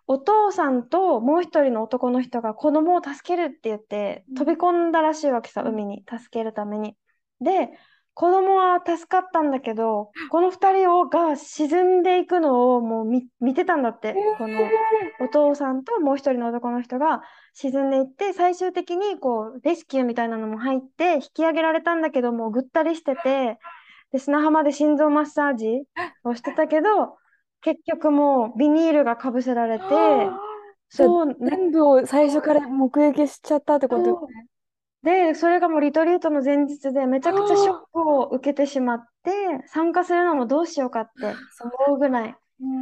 [0.07, 4.35] お父さんともう一人の男の人が子供を助けるって言ってうん。
[4.37, 5.69] 飛び込んだらしいわけさ、うん。
[5.69, 6.05] 海に。
[6.09, 6.97] 助けるために。
[7.41, 7.71] で、
[8.15, 14.59] 子供は助かったんだけど、この二人をが沈んでいくのをもう見、見てたんだって、この
[15.21, 17.23] お父さんともう一人の男の人が
[17.55, 23.59] 沈んでいって、最終的にこうレスキューみたいなのも入って引き上げられたんだけど、もうぐったりしてて、
[24.11, 25.85] で、砂浜で心臓マッサージ
[26.25, 27.19] をしてたけど、
[27.69, 29.85] 結局もうビニールがかぶせられて、
[30.89, 31.27] そう。
[31.27, 34.47] ね、全部を最初から目撃しちゃったってことよね。
[35.03, 39.31] で、それがもうリトリートの前日でめちゃくちゃショックを受けてしまって、
[39.67, 41.35] 参加するのもどうしようかって
[41.87, 42.37] 思うぐらい、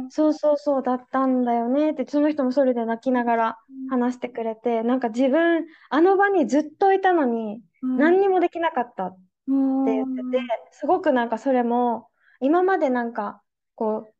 [0.09, 3.57] そうそうそうだったんだよねって、その人もそれで泣きながら
[3.89, 10.39] 話してくれて、なんか自分、あの場にずっといたのに、何にもできなかったって言ってて、
[10.71, 12.07] すごくなんかそれも、
[12.39, 13.41] 今までなんか、
[13.75, 14.13] こう、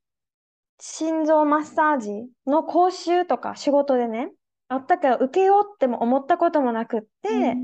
[0.79, 2.11] 心臓マッサージ
[2.45, 4.31] の講習とか仕事でね、
[4.67, 7.55] あったけど受けようっても思ったこともなくって、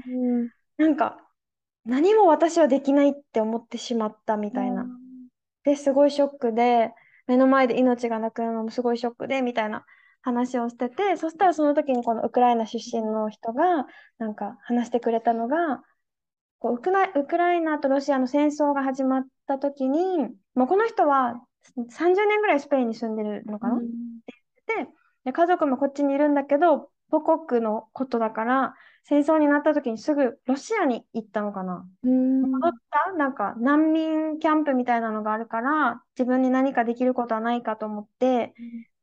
[0.78, 1.17] なんか、
[1.86, 4.86] 何も私はできないって思ってしまったみたいな。
[5.63, 6.93] で、すごいショックで、
[7.28, 9.86] 目の前で命がなくなるのもすごいショックで、みたいな
[10.21, 13.86] 話をしてて、そしたらその時にこのウクライナ出身の人が、
[14.17, 15.84] なんか話してくれたのが、
[16.60, 21.41] こうウクライ、ウクライナとロシアの戦争が始まった時に、もうこの人は
[21.89, 24.88] 30年ぐらいスペインに住んでるのかな、で
[25.26, 31.86] で、家族もこっちにいるんだけど、母国のことだから、戦争になった時にすぐロシアに行ったのかな。
[32.04, 33.13] 戻った？
[33.13, 38.54] なんか難民キャンプみたいなのがあるから、自分に何かできることはないかと思って、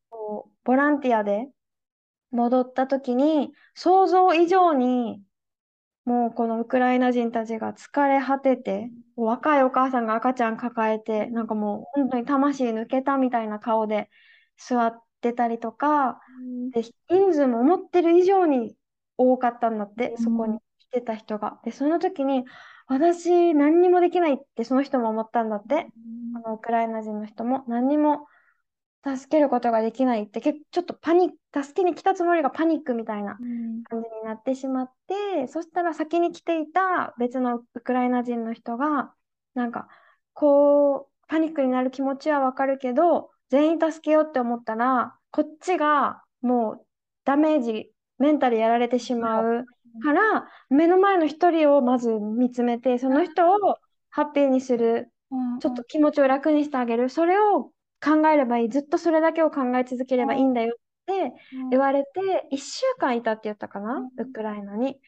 [0.08, 1.48] こうボランティアで
[2.30, 5.22] 戻った時に、想像以上に、
[6.10, 14.10] もうこのウクライナ人たちが疲れ果てて、若いお母さんが赤ちゃん抱えて、なんかもう本当に魂抜けたみたいな顔で
[14.58, 16.20] 座ってたりとか、
[16.74, 18.74] で、人数も思ってる以上に
[19.18, 21.60] 多かったんだって、そこに来てた人が。
[21.64, 22.44] で、その時に、
[22.88, 25.86] 私、何にもできないってその人も思ったんだって。
[26.34, 28.26] あのウクライナ人の人も何にも
[29.02, 33.38] 助けることができないって、ちょっとパニック、助けに来たつもりがパニックみたいな
[33.88, 39.14] 感じになってしまって、そしたら先に来ていた別のウクライナ人の人が、
[39.54, 39.88] なんか、
[40.34, 46.86] こう、パニックになる気持ちはわかるけど、全員助けようって思ったら、こっちがもう
[47.24, 49.64] ダメージ、メンタルやられてしまう
[50.02, 53.78] から、目の前の一人をまず見つめて、その人を
[54.10, 55.10] ハッピーにする、
[55.60, 61.32] ちょっと気持ちを楽にしてあげる、それを考えればいい、ずっとそれだけを考え続ければいいんだよって
[61.70, 64.98] 言われて、1週間いたって言ったかな、ウクライナに。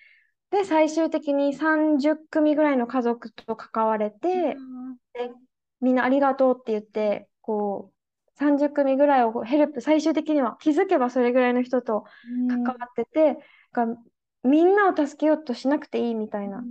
[0.50, 4.54] で、最終的に30組ぐらいの家族と関われて、
[5.14, 5.30] で、
[5.80, 12.04] みんなありがとうって言って、こう、30組ぐらいをヘルプ、最終的には気づけばそれぐらいの人と
[12.48, 13.38] 関わってて、
[13.72, 13.86] が
[14.44, 16.62] みんなを助けようとしなくていいみたいな。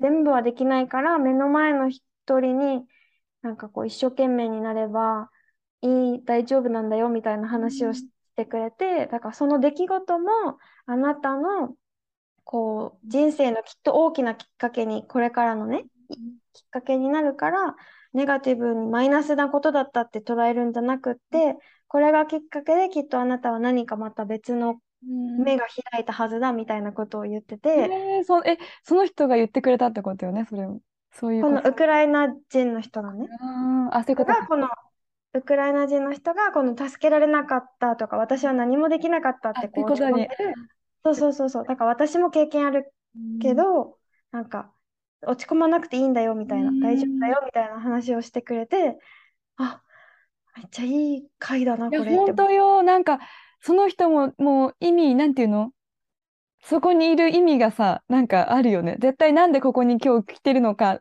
[0.00, 2.84] 全部はできないから、目の前の一人に、
[3.42, 5.30] なんかこう、一生懸命になれば
[5.82, 11.74] いい、大丈夫なんだよみたいな話をしてくれて、だからその出来事も、あなたの、
[12.44, 15.84] こう、人生のきっと大きなきっかけに、これからのね、
[16.52, 17.76] きっかけになるから、
[18.12, 30.80] ネガティブにマイナスなことだったって捉えるんじゃなくって、これがきっかけできっとあなたは何かまた別の目が開いたはずだみたいなことを言ってて、えーそえ、その人が言ってくれたってことよね、それを。
[31.12, 34.40] そういうこのウクライナ人の人がね、あーあ、そういうことか。
[34.40, 34.68] がこの
[35.32, 40.54] ウクライナ人の人がこの助けられなかったとか、私は何もできなかったってあってこうことに落ち込んでる。
[41.04, 41.64] そうそうそうそう。
[41.64, 42.92] だから私も経験ある
[43.40, 43.98] けど、
[44.32, 44.72] なんか、
[45.22, 46.80] 落ち込まなくていいんだよみたいな、うん。
[46.80, 48.98] 大丈夫だよみたいな話をしてくれて、
[49.56, 49.82] あ、
[50.56, 52.16] めっちゃいい回だな、これって。
[52.16, 52.82] 本当よ。
[52.82, 53.18] なんか、
[53.60, 55.72] その人も、もう意味、なんていうの？
[56.62, 58.96] そこにいる意味がさ、なんかあるよね。
[59.00, 61.00] 絶対なんでここに今日来てるのか、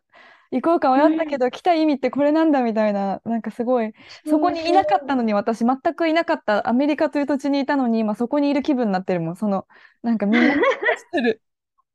[0.52, 3.94] 行こうか迷ったけど、来た意味ってこれなんだみたいな、なんかすごい、
[4.26, 9.36] そこにいなかったのに、私、全くいなかった、アメリカという土地にいたのに、今そこにいる気分になってるもん。
[9.36, 9.68] その、
[10.02, 10.56] なんかみんな
[10.96, 11.42] してる。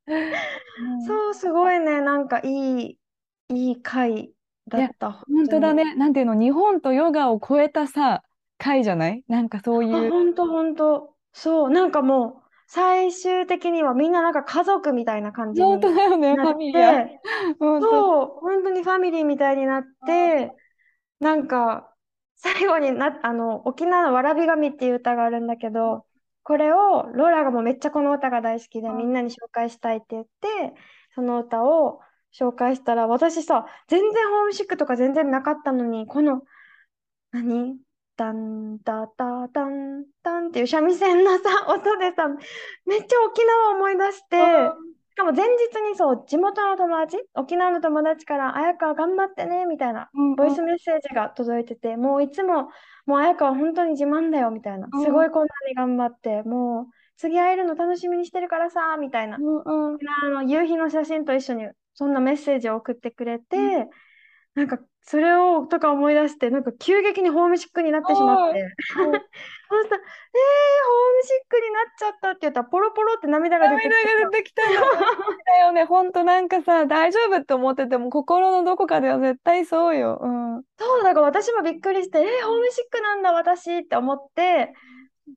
[0.77, 2.99] うんそう、すごいね、なんかいい、
[3.49, 4.33] いい回
[4.67, 5.75] だった、本当だに。
[5.75, 5.95] ね。
[5.95, 8.23] なんていうの、日本とヨガを超えたさ、
[8.57, 9.23] 会じゃない？
[9.27, 10.15] なんかそうあ、いう。
[10.15, 11.15] 本当本当。
[11.33, 17.05] そう、なんかもう、最終的にはみんななんか家族みたいな感じ本当にだよね、フなっァミリア。
[17.05, 17.19] て、
[17.59, 17.89] 本当。
[17.89, 20.53] そう、本当にファミリーみたいになって、
[21.19, 21.93] なんか、
[22.35, 26.05] 最後にな、あの、沖縄のわらび神っていう歌があるんだけど、
[26.43, 30.73] これを、ローラがもうめっちゃこの歌が大好きで、うんみんなに紹介したいって言って、
[31.13, 32.01] その歌を
[32.37, 36.41] 紹介したら、私さ、全然ホームシックとか全然なかったのに、この、
[37.31, 37.77] 何？
[38.15, 42.27] タンタタタンタンっていう三味線のさ、音でさ、
[42.85, 44.37] めっちゃ沖縄を思い出して、
[45.11, 52.69] しかも前日にそう、地元の友達、沖縄の友達から、綾川頑張ってね、みたいな、うんボイスメッセージが届いてて、もういつも、
[53.05, 54.89] もう綾川本当に自慢だよ、みたいな。
[54.91, 59.37] うんすごいこんなに頑張って、もう次会えるの楽しみにしてるからさ、みたいな。
[59.37, 63.89] うんうんあの夕日の写真と一緒にそんなメッセージを送ってくれて、う
[64.55, 68.71] なんかそれをとか思い出してなんか急激にホームシックになってしまって、うん
[69.67, 74.73] そしたら「えー、ホームシックになっちゃった」って言ったらポロポロって涙が出てきて涙が出てきたの。
[74.73, 80.19] だよね、 本当なんかさ、大丈夫って思ってても、心のどこかでは絶対そうよ。
[80.21, 80.63] うん。
[80.77, 84.73] そうだから私もびっくりして「えー、ホームシックなんだ私」って思って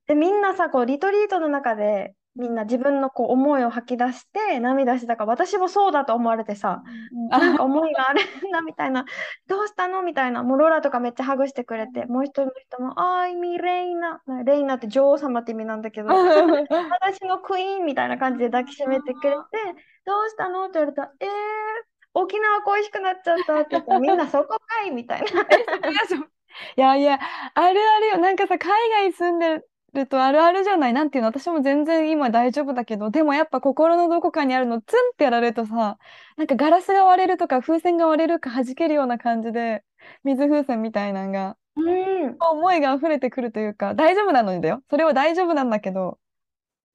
[0.07, 6.83] でみんなさこうリトリートの中でみんな自分のこう思いを吐き出して涙してたから私もそうだと思われてさ
[7.29, 9.05] なんか思いがあるんだみたいな、
[9.47, 19.37] どうしたのみたいな、もうローラとかめっちゃハグしてくれて、もう一人の人も、アイミレイナ、レイナって女王様って意味なんだけど、私のクイーンみたいな感じで抱きしめてくれて、
[20.05, 21.27] どうしたのって言われたら、えー、
[22.13, 25.27] 沖縄恋しくなっちゃったって言って、みんなそこかいみたいな。
[26.75, 27.19] いやいや、
[27.53, 28.17] あるあるよ。
[28.17, 30.93] なんかさ、海外住んでるとあるあるじゃない。
[30.93, 35.97] なんていうの、私も全然今大丈夫だけど、でもやっぱ心のどこかにあるの、ツンってやられるとさ、
[36.37, 39.83] なんかガラスが割れるとか、風船が割れるか弾けるような感じで、
[40.23, 44.81] 水風船みたいなのが、うん、思いが溢れてくるというか、大丈夫なのにだよ。
[44.89, 46.19] それは大丈夫なんだけど、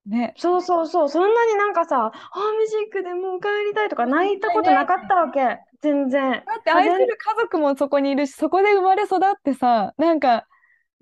[0.07, 0.35] ね。
[0.37, 6.33] そうそうそう、そんなになんかさ、ホームシックでもう帰りたいとか泣いたことなかったわけ、全然。
[6.33, 10.47] だって愛する家族もそこにいるし、そこで生まれ育ってさ、なんか、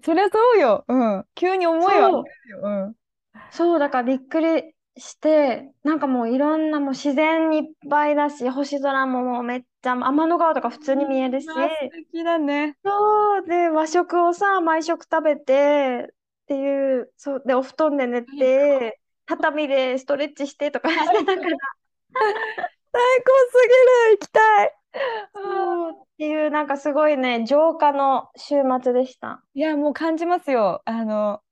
[0.04, 0.84] そりゃそうよ。
[0.88, 1.26] うん。
[1.34, 2.24] 急に思いはそう。
[2.62, 2.96] うん。
[3.50, 12.76] そう、だからびっくりして、なんかもういろんなもう自然にいっぱいだし、星空ももうめっちゃ、天の川とか普通に見えるし、あ素敵だね。
[12.84, 16.14] そう、で、和食をさ、毎食食べて、っ
[16.46, 21.56] ていう、そう、で、お布団で寝て、畳でストレッチしてとかしてたから、
[22.98, 24.18] すぎる。
[24.18, 24.66] 行きたい。
[24.68, 29.42] っていう、なんかすごいね、浄化の週末でした。
[29.54, 30.82] いや、もう感じますよ。
[30.84, 31.42] あの、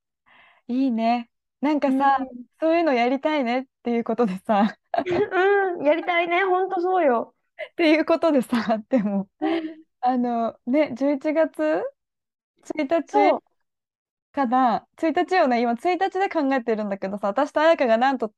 [0.68, 1.30] いいね。
[1.60, 2.26] なんかさ、う
[2.60, 7.34] そういうのやりたいねっていうことでさ、ん、うん、やりたいね、ほんとそうよ。
[7.72, 9.28] っていうことでさ、でも、
[10.00, 11.84] あの、ね、11月
[12.64, 13.40] 1日
[14.32, 18.32] かな、1日よね、今1日で考えてるんだけどさ、私と彩香がなんと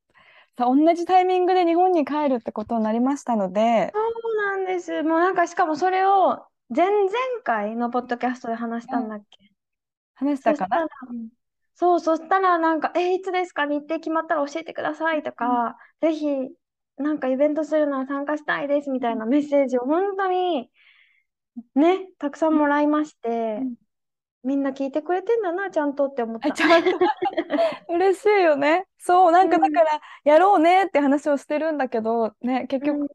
[0.57, 5.03] さ、同じタイミングで日本に帰るってことになりましたので、そうなんです。
[5.03, 7.09] もうなんか、しかもそれを前々
[7.43, 9.51] 回のポッドキャストで話したんだっけ？
[10.15, 10.87] 話したかな？
[11.75, 13.65] そう、そしたらなんか、え、いつですか？
[13.65, 16.27] 日程決まったら教えてくださいとか、ぜひ、
[16.97, 20.69] なんかイベントするなら参加したいですみたいなメッセージを本当に、
[21.75, 23.75] ね、たくさんもらいまして、うん
[24.43, 26.47] みんな聞いてくれてんだな、ちゃんとって思った。
[26.47, 26.99] あ ちゃんと
[27.87, 28.87] 嬉しいよね。
[28.97, 33.09] そう、なんかうんだから、やろうねって話をしてるんだけど、ね、結うん局、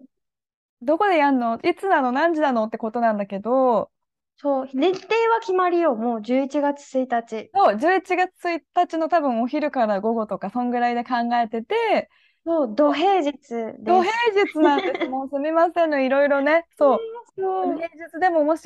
[0.82, 1.58] どこでやんの？
[1.62, 2.12] いつなの？
[2.12, 2.64] 何時なの？
[2.66, 3.92] ってことなんだけど、
[4.36, 7.52] そう、日程は決まりよ、もう11月1日。
[7.54, 12.08] そう、11月1日の多分お昼から午後とか、そんぐらいで考えてて、
[12.44, 13.76] そう、土平日です。
[13.78, 15.04] 土平日なんです。
[15.06, 16.66] もうすみませんね、いろいろね。
[16.78, 16.98] そう。
[17.36, 18.62] そう平日でももし、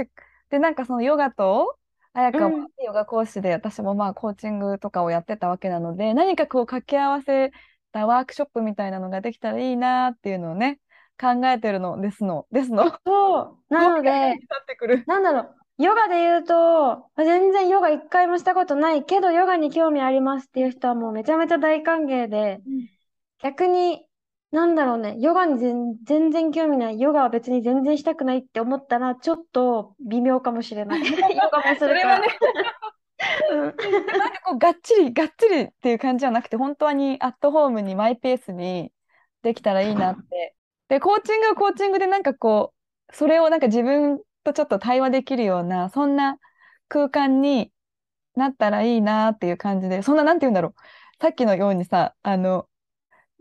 [0.50, 1.78] で、なんかそのヨガと、
[2.14, 7.52] 彩香うんもヨガ講師で、私もまあコーチングとかをやってたわけなので、何かこう掛け合わせ
[7.92, 10.80] たワークショップみたいなのができたらいいなっていうのをね、
[11.20, 12.98] 考えてるのですの、 ですの。
[13.06, 14.10] そう、なので。
[15.06, 15.40] なんだろ
[15.78, 22.62] う、ヨガで言うと、全然ヨガ一回もしたことないけど、ヨガに興味ありますっていう人はもうめちゃめちゃ大歓迎で、
[23.42, 24.06] 逆に、
[24.52, 31.00] なんだろうね、ヨガに全全然興味ない、ヨガは別に全然したくないって思ったら、ちょっと微妙かもしれない。
[31.00, 31.78] ヨガもするから。
[31.78, 32.28] それはね
[33.50, 33.60] うん
[34.18, 38.92] なんかこうがっちりがっちりっていう感じじゃなくて本当にアットホームにマイペースに
[39.42, 40.54] できたらいいなって。
[40.88, 42.74] でコーチングはコーチングでなんかこ
[43.08, 46.36] うそれをなんか自分とちょっと対話できるようなそんな
[46.88, 47.72] 空間に
[48.34, 52.66] なったらいいなっていう感じでそんななんて言うんだろうさっきのようにさあの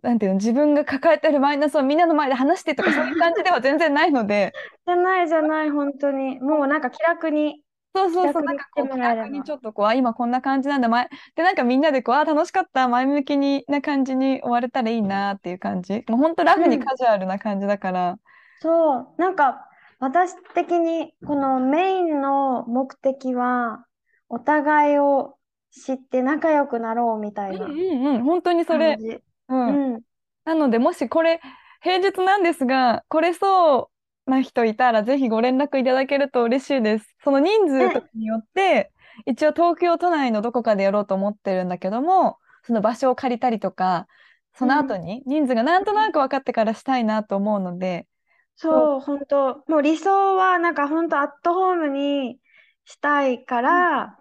[0.02, 4.54] なんていうの自分が抱えてるマイナスをみんなの前で話してとかそういう感じでは全然ないので
[4.86, 6.40] じゃないじゃない、本当に。
[6.40, 7.64] もうなんか気楽に。
[7.94, 16.04] そうそうそう、なんかこう気楽にちょっとこう、あ、今こんな感じなんだ、前、で、なんかみんなでこう、あ、楽しかった、前向きにな感じに終われたらいいなっていう感じ。
[16.08, 18.20] もう本当ラフにうんカジュアルな感じだから。
[18.60, 19.68] そう、なんか
[20.00, 23.86] 私的にこのメインの目的は、
[24.30, 25.38] お互いを
[25.72, 28.98] 知って仲良くなろうみたいなうんうんうん、本当にそれ感。
[28.98, 29.22] じ。
[29.56, 29.94] うん。
[29.96, 30.04] うん。
[30.46, 31.42] なので、もしこれ、
[31.82, 33.92] 平日なんですが、来れそ
[34.28, 37.16] うな人いたら、ぜひご連絡いただけると嬉しいです。
[37.24, 38.92] その人数とかによって、
[39.26, 44.08] 一応東京都内のどこかでやろうと思ってるんだけども、その場所を借りたりとか、
[44.54, 48.08] その後に人数がなんとなく分かってからしたいなと思うので、
[48.56, 52.40] そう、本当もう理想はなんか本当アットホームに
[52.86, 54.21] したいから、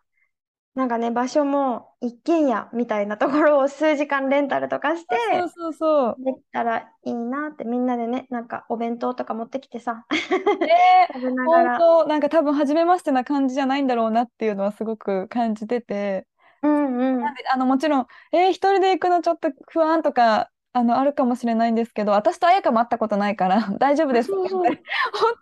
[0.75, 6.21] なんかね、場所も一軒家みたいなところを数時間レンタルとかして、そうそうそう。
[6.25, 10.07] できたらいいなって、みんなでね、なんかお弁当とか持ってきてさ、
[10.65, 10.69] ね
[11.13, 11.79] 食べなが本ら。
[11.79, 16.27] 当なんか多分初めましてな感じじゃないんだろうなっていうのはすごく感じてて、
[16.63, 17.25] うんうん。
[17.25, 24.75] なんであのもちろん、えー一人で行くのちょっと不安とかあのあるかもしれないんですけど、私と彩香も会ったことないから大丈夫ですそうそう 本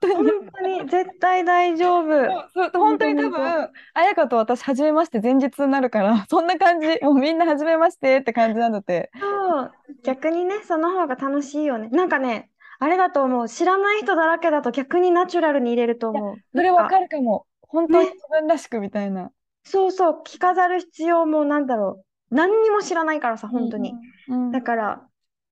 [0.01, 0.25] 当に本
[0.55, 2.49] 当に絶対大丈夫。
[2.55, 9.73] そう本当に多分彩香と私初めまして前日になるからそんな感じ もうみんな初めましてって感じなのでそう、
[10.03, 11.89] 逆にね、その方が楽しいよね。
[11.91, 13.49] なんかね、あれだと思う。
[13.49, 16.37] 知らない人だらけだと逆にナチュラルに入れると思う。
[16.55, 19.31] それわかかるかも本当にね自分らしくみたいな
[19.65, 22.35] そうそう、着飾る必要もなんだろう。
[22.35, 23.91] 何にも知らないからさ、本当に。
[24.29, 25.08] うんうんだから、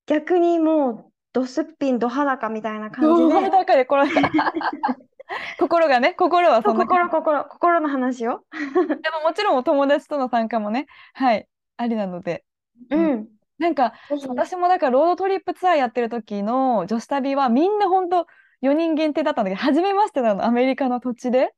[0.07, 3.29] 逆にもう、ドすっぴん、ド裸みたいな感じで。
[3.29, 4.05] どう裸でこれ
[5.59, 8.45] 心がね心はそんな心、心、心の話よ。
[8.53, 12.45] でももちろんお友達との参加もねはいありなので
[12.91, 13.29] うん。
[13.59, 18.27] なんかぜひね私もだからロードトリップツアーやってる時の女子旅はみんな本当
[18.63, 21.55] 4人限定だったんだけど初めましてなのアメリカの土地で。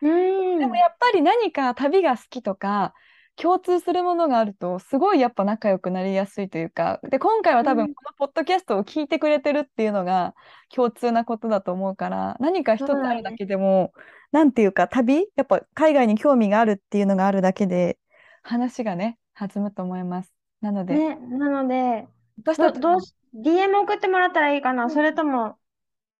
[0.00, 0.58] うん。
[0.58, 2.94] でもやっぱり何か旅が好きとか
[3.36, 10.34] 共通するものがあるとすごいやっぱ仲良くなりやすいというかで今回は多うん分このポッドキャストを聞いてくれてるっていうのが
[10.74, 13.92] 共通なことだと思うから何か一つあるだけでも
[14.32, 17.98] なんていうか旅やっぱ海外に興味があるっていうのがあるだけで
[18.42, 20.32] 話がね弾むと思います。
[20.60, 22.06] なので、ね、なので、
[22.38, 25.58] ど、私たどうし、DM 送ってもらったらいいかなそれとも、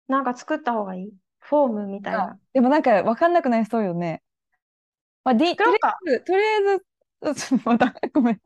[0.08, 1.12] なんか作った方がいい？
[1.38, 2.38] フォームみたいな。
[2.52, 4.22] でもなんか分かんなくなりそうよね。
[5.24, 5.70] まあ、D、とり。
[5.82, 6.84] あえず、とりあえず、
[7.64, 8.40] また、ごめん。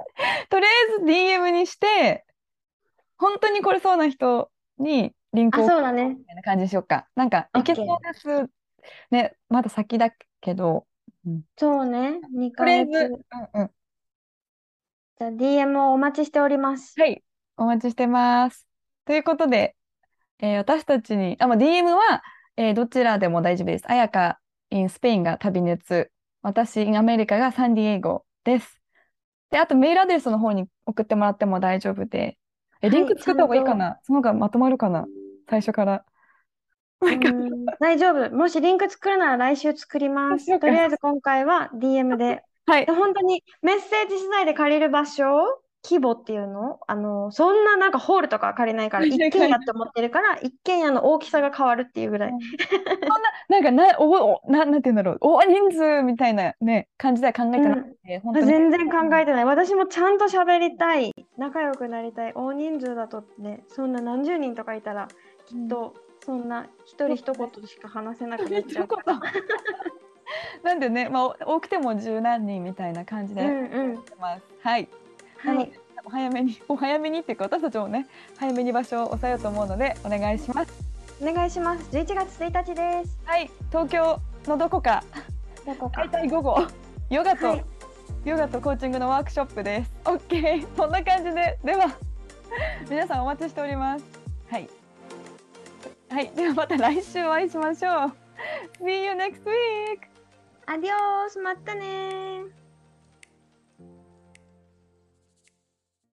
[0.51, 0.69] とりあ
[0.99, 2.25] えず DM にして、
[3.19, 5.93] 本当に来れそうな人にリンクあ、を。
[5.93, 7.09] みたいな感じにしようか。
[7.15, 8.51] なんか、いけそうです。
[9.11, 10.11] ね、まだ先だ
[10.41, 10.87] けど、
[11.57, 12.21] そうね。
[12.33, 13.13] 2とりあえず、ヶ月。
[13.55, 13.71] うんうん。
[15.19, 17.01] じゃあ DM をお待ちしております。
[17.01, 17.25] はい、
[17.57, 18.67] お待ちしてます。
[19.07, 19.75] ということで、
[20.41, 22.23] えー私たちに、あ、まあ、DM は、
[22.57, 23.91] えーどちらでも大丈夫です。
[23.91, 24.39] あやか
[24.71, 26.13] in スペインが旅熱、
[26.43, 28.81] 私 in アメリカがサンディエゴです。
[29.51, 32.39] で、あとメールアドレスの方に送ってもらっても大丈夫で、
[32.81, 33.99] え、リンク作った方がいいかな？
[34.05, 35.07] その方がまとまるかな？
[35.51, 36.05] 最初から。
[37.81, 38.35] 大丈夫。
[38.35, 40.59] もしリンク作るなら来週作ります。
[40.61, 42.43] とりあえず今回は DM で。
[42.67, 42.93] はいで、。
[42.93, 45.27] 本当にメッセージ次第で借りる場所、
[45.89, 46.81] 規模っていうの？
[46.89, 52.33] あの、そんななんかホールとかは借りないから、一軒家って思ってるから、一軒家の大きさが変わるっていうぐらい。
[53.49, 55.19] なんかな、お、お、な、なんて言うんだろう。
[55.21, 58.47] 大人数みたいなね、感じでは考えてなくて、本当に。
[58.47, 59.45] 全然考えてない。
[59.45, 61.13] 私もちゃんと喋りたい。
[61.39, 62.33] 仲良くなりたい。
[62.35, 65.07] 大人数だとね、そんな何十人とかいたら、
[65.47, 69.21] きっとそんな一人一言しか話せなくなっちゃうから。
[70.63, 74.05] なんでね、まあ、お多くても十何人みたいな感じでうんうん。
[74.61, 74.89] はい。
[75.39, 75.73] はい。
[76.05, 78.07] お早めに、 お早めにっていうか、私たちもね、
[78.37, 80.73] 早めに場所を押さえようと思うので、お願いします。
[81.21, 81.91] お願いします。
[81.91, 83.19] 11月1日です。
[83.25, 85.03] はい、東京のどこか、
[85.65, 86.11] どこか大。
[86.11, 86.67] 体午後、
[87.11, 87.65] ヨガと、はい
[88.25, 89.93] ヨガとコーチングのワークショップです。
[90.05, 91.97] オッケー、そんな感じで、では、
[92.91, 94.05] 皆さんお待ちしております。
[94.51, 94.69] はい。
[96.11, 98.13] はい、ではまた来週お会いしましょう。
[98.83, 100.09] See you next week!
[100.67, 102.66] アディオースまたね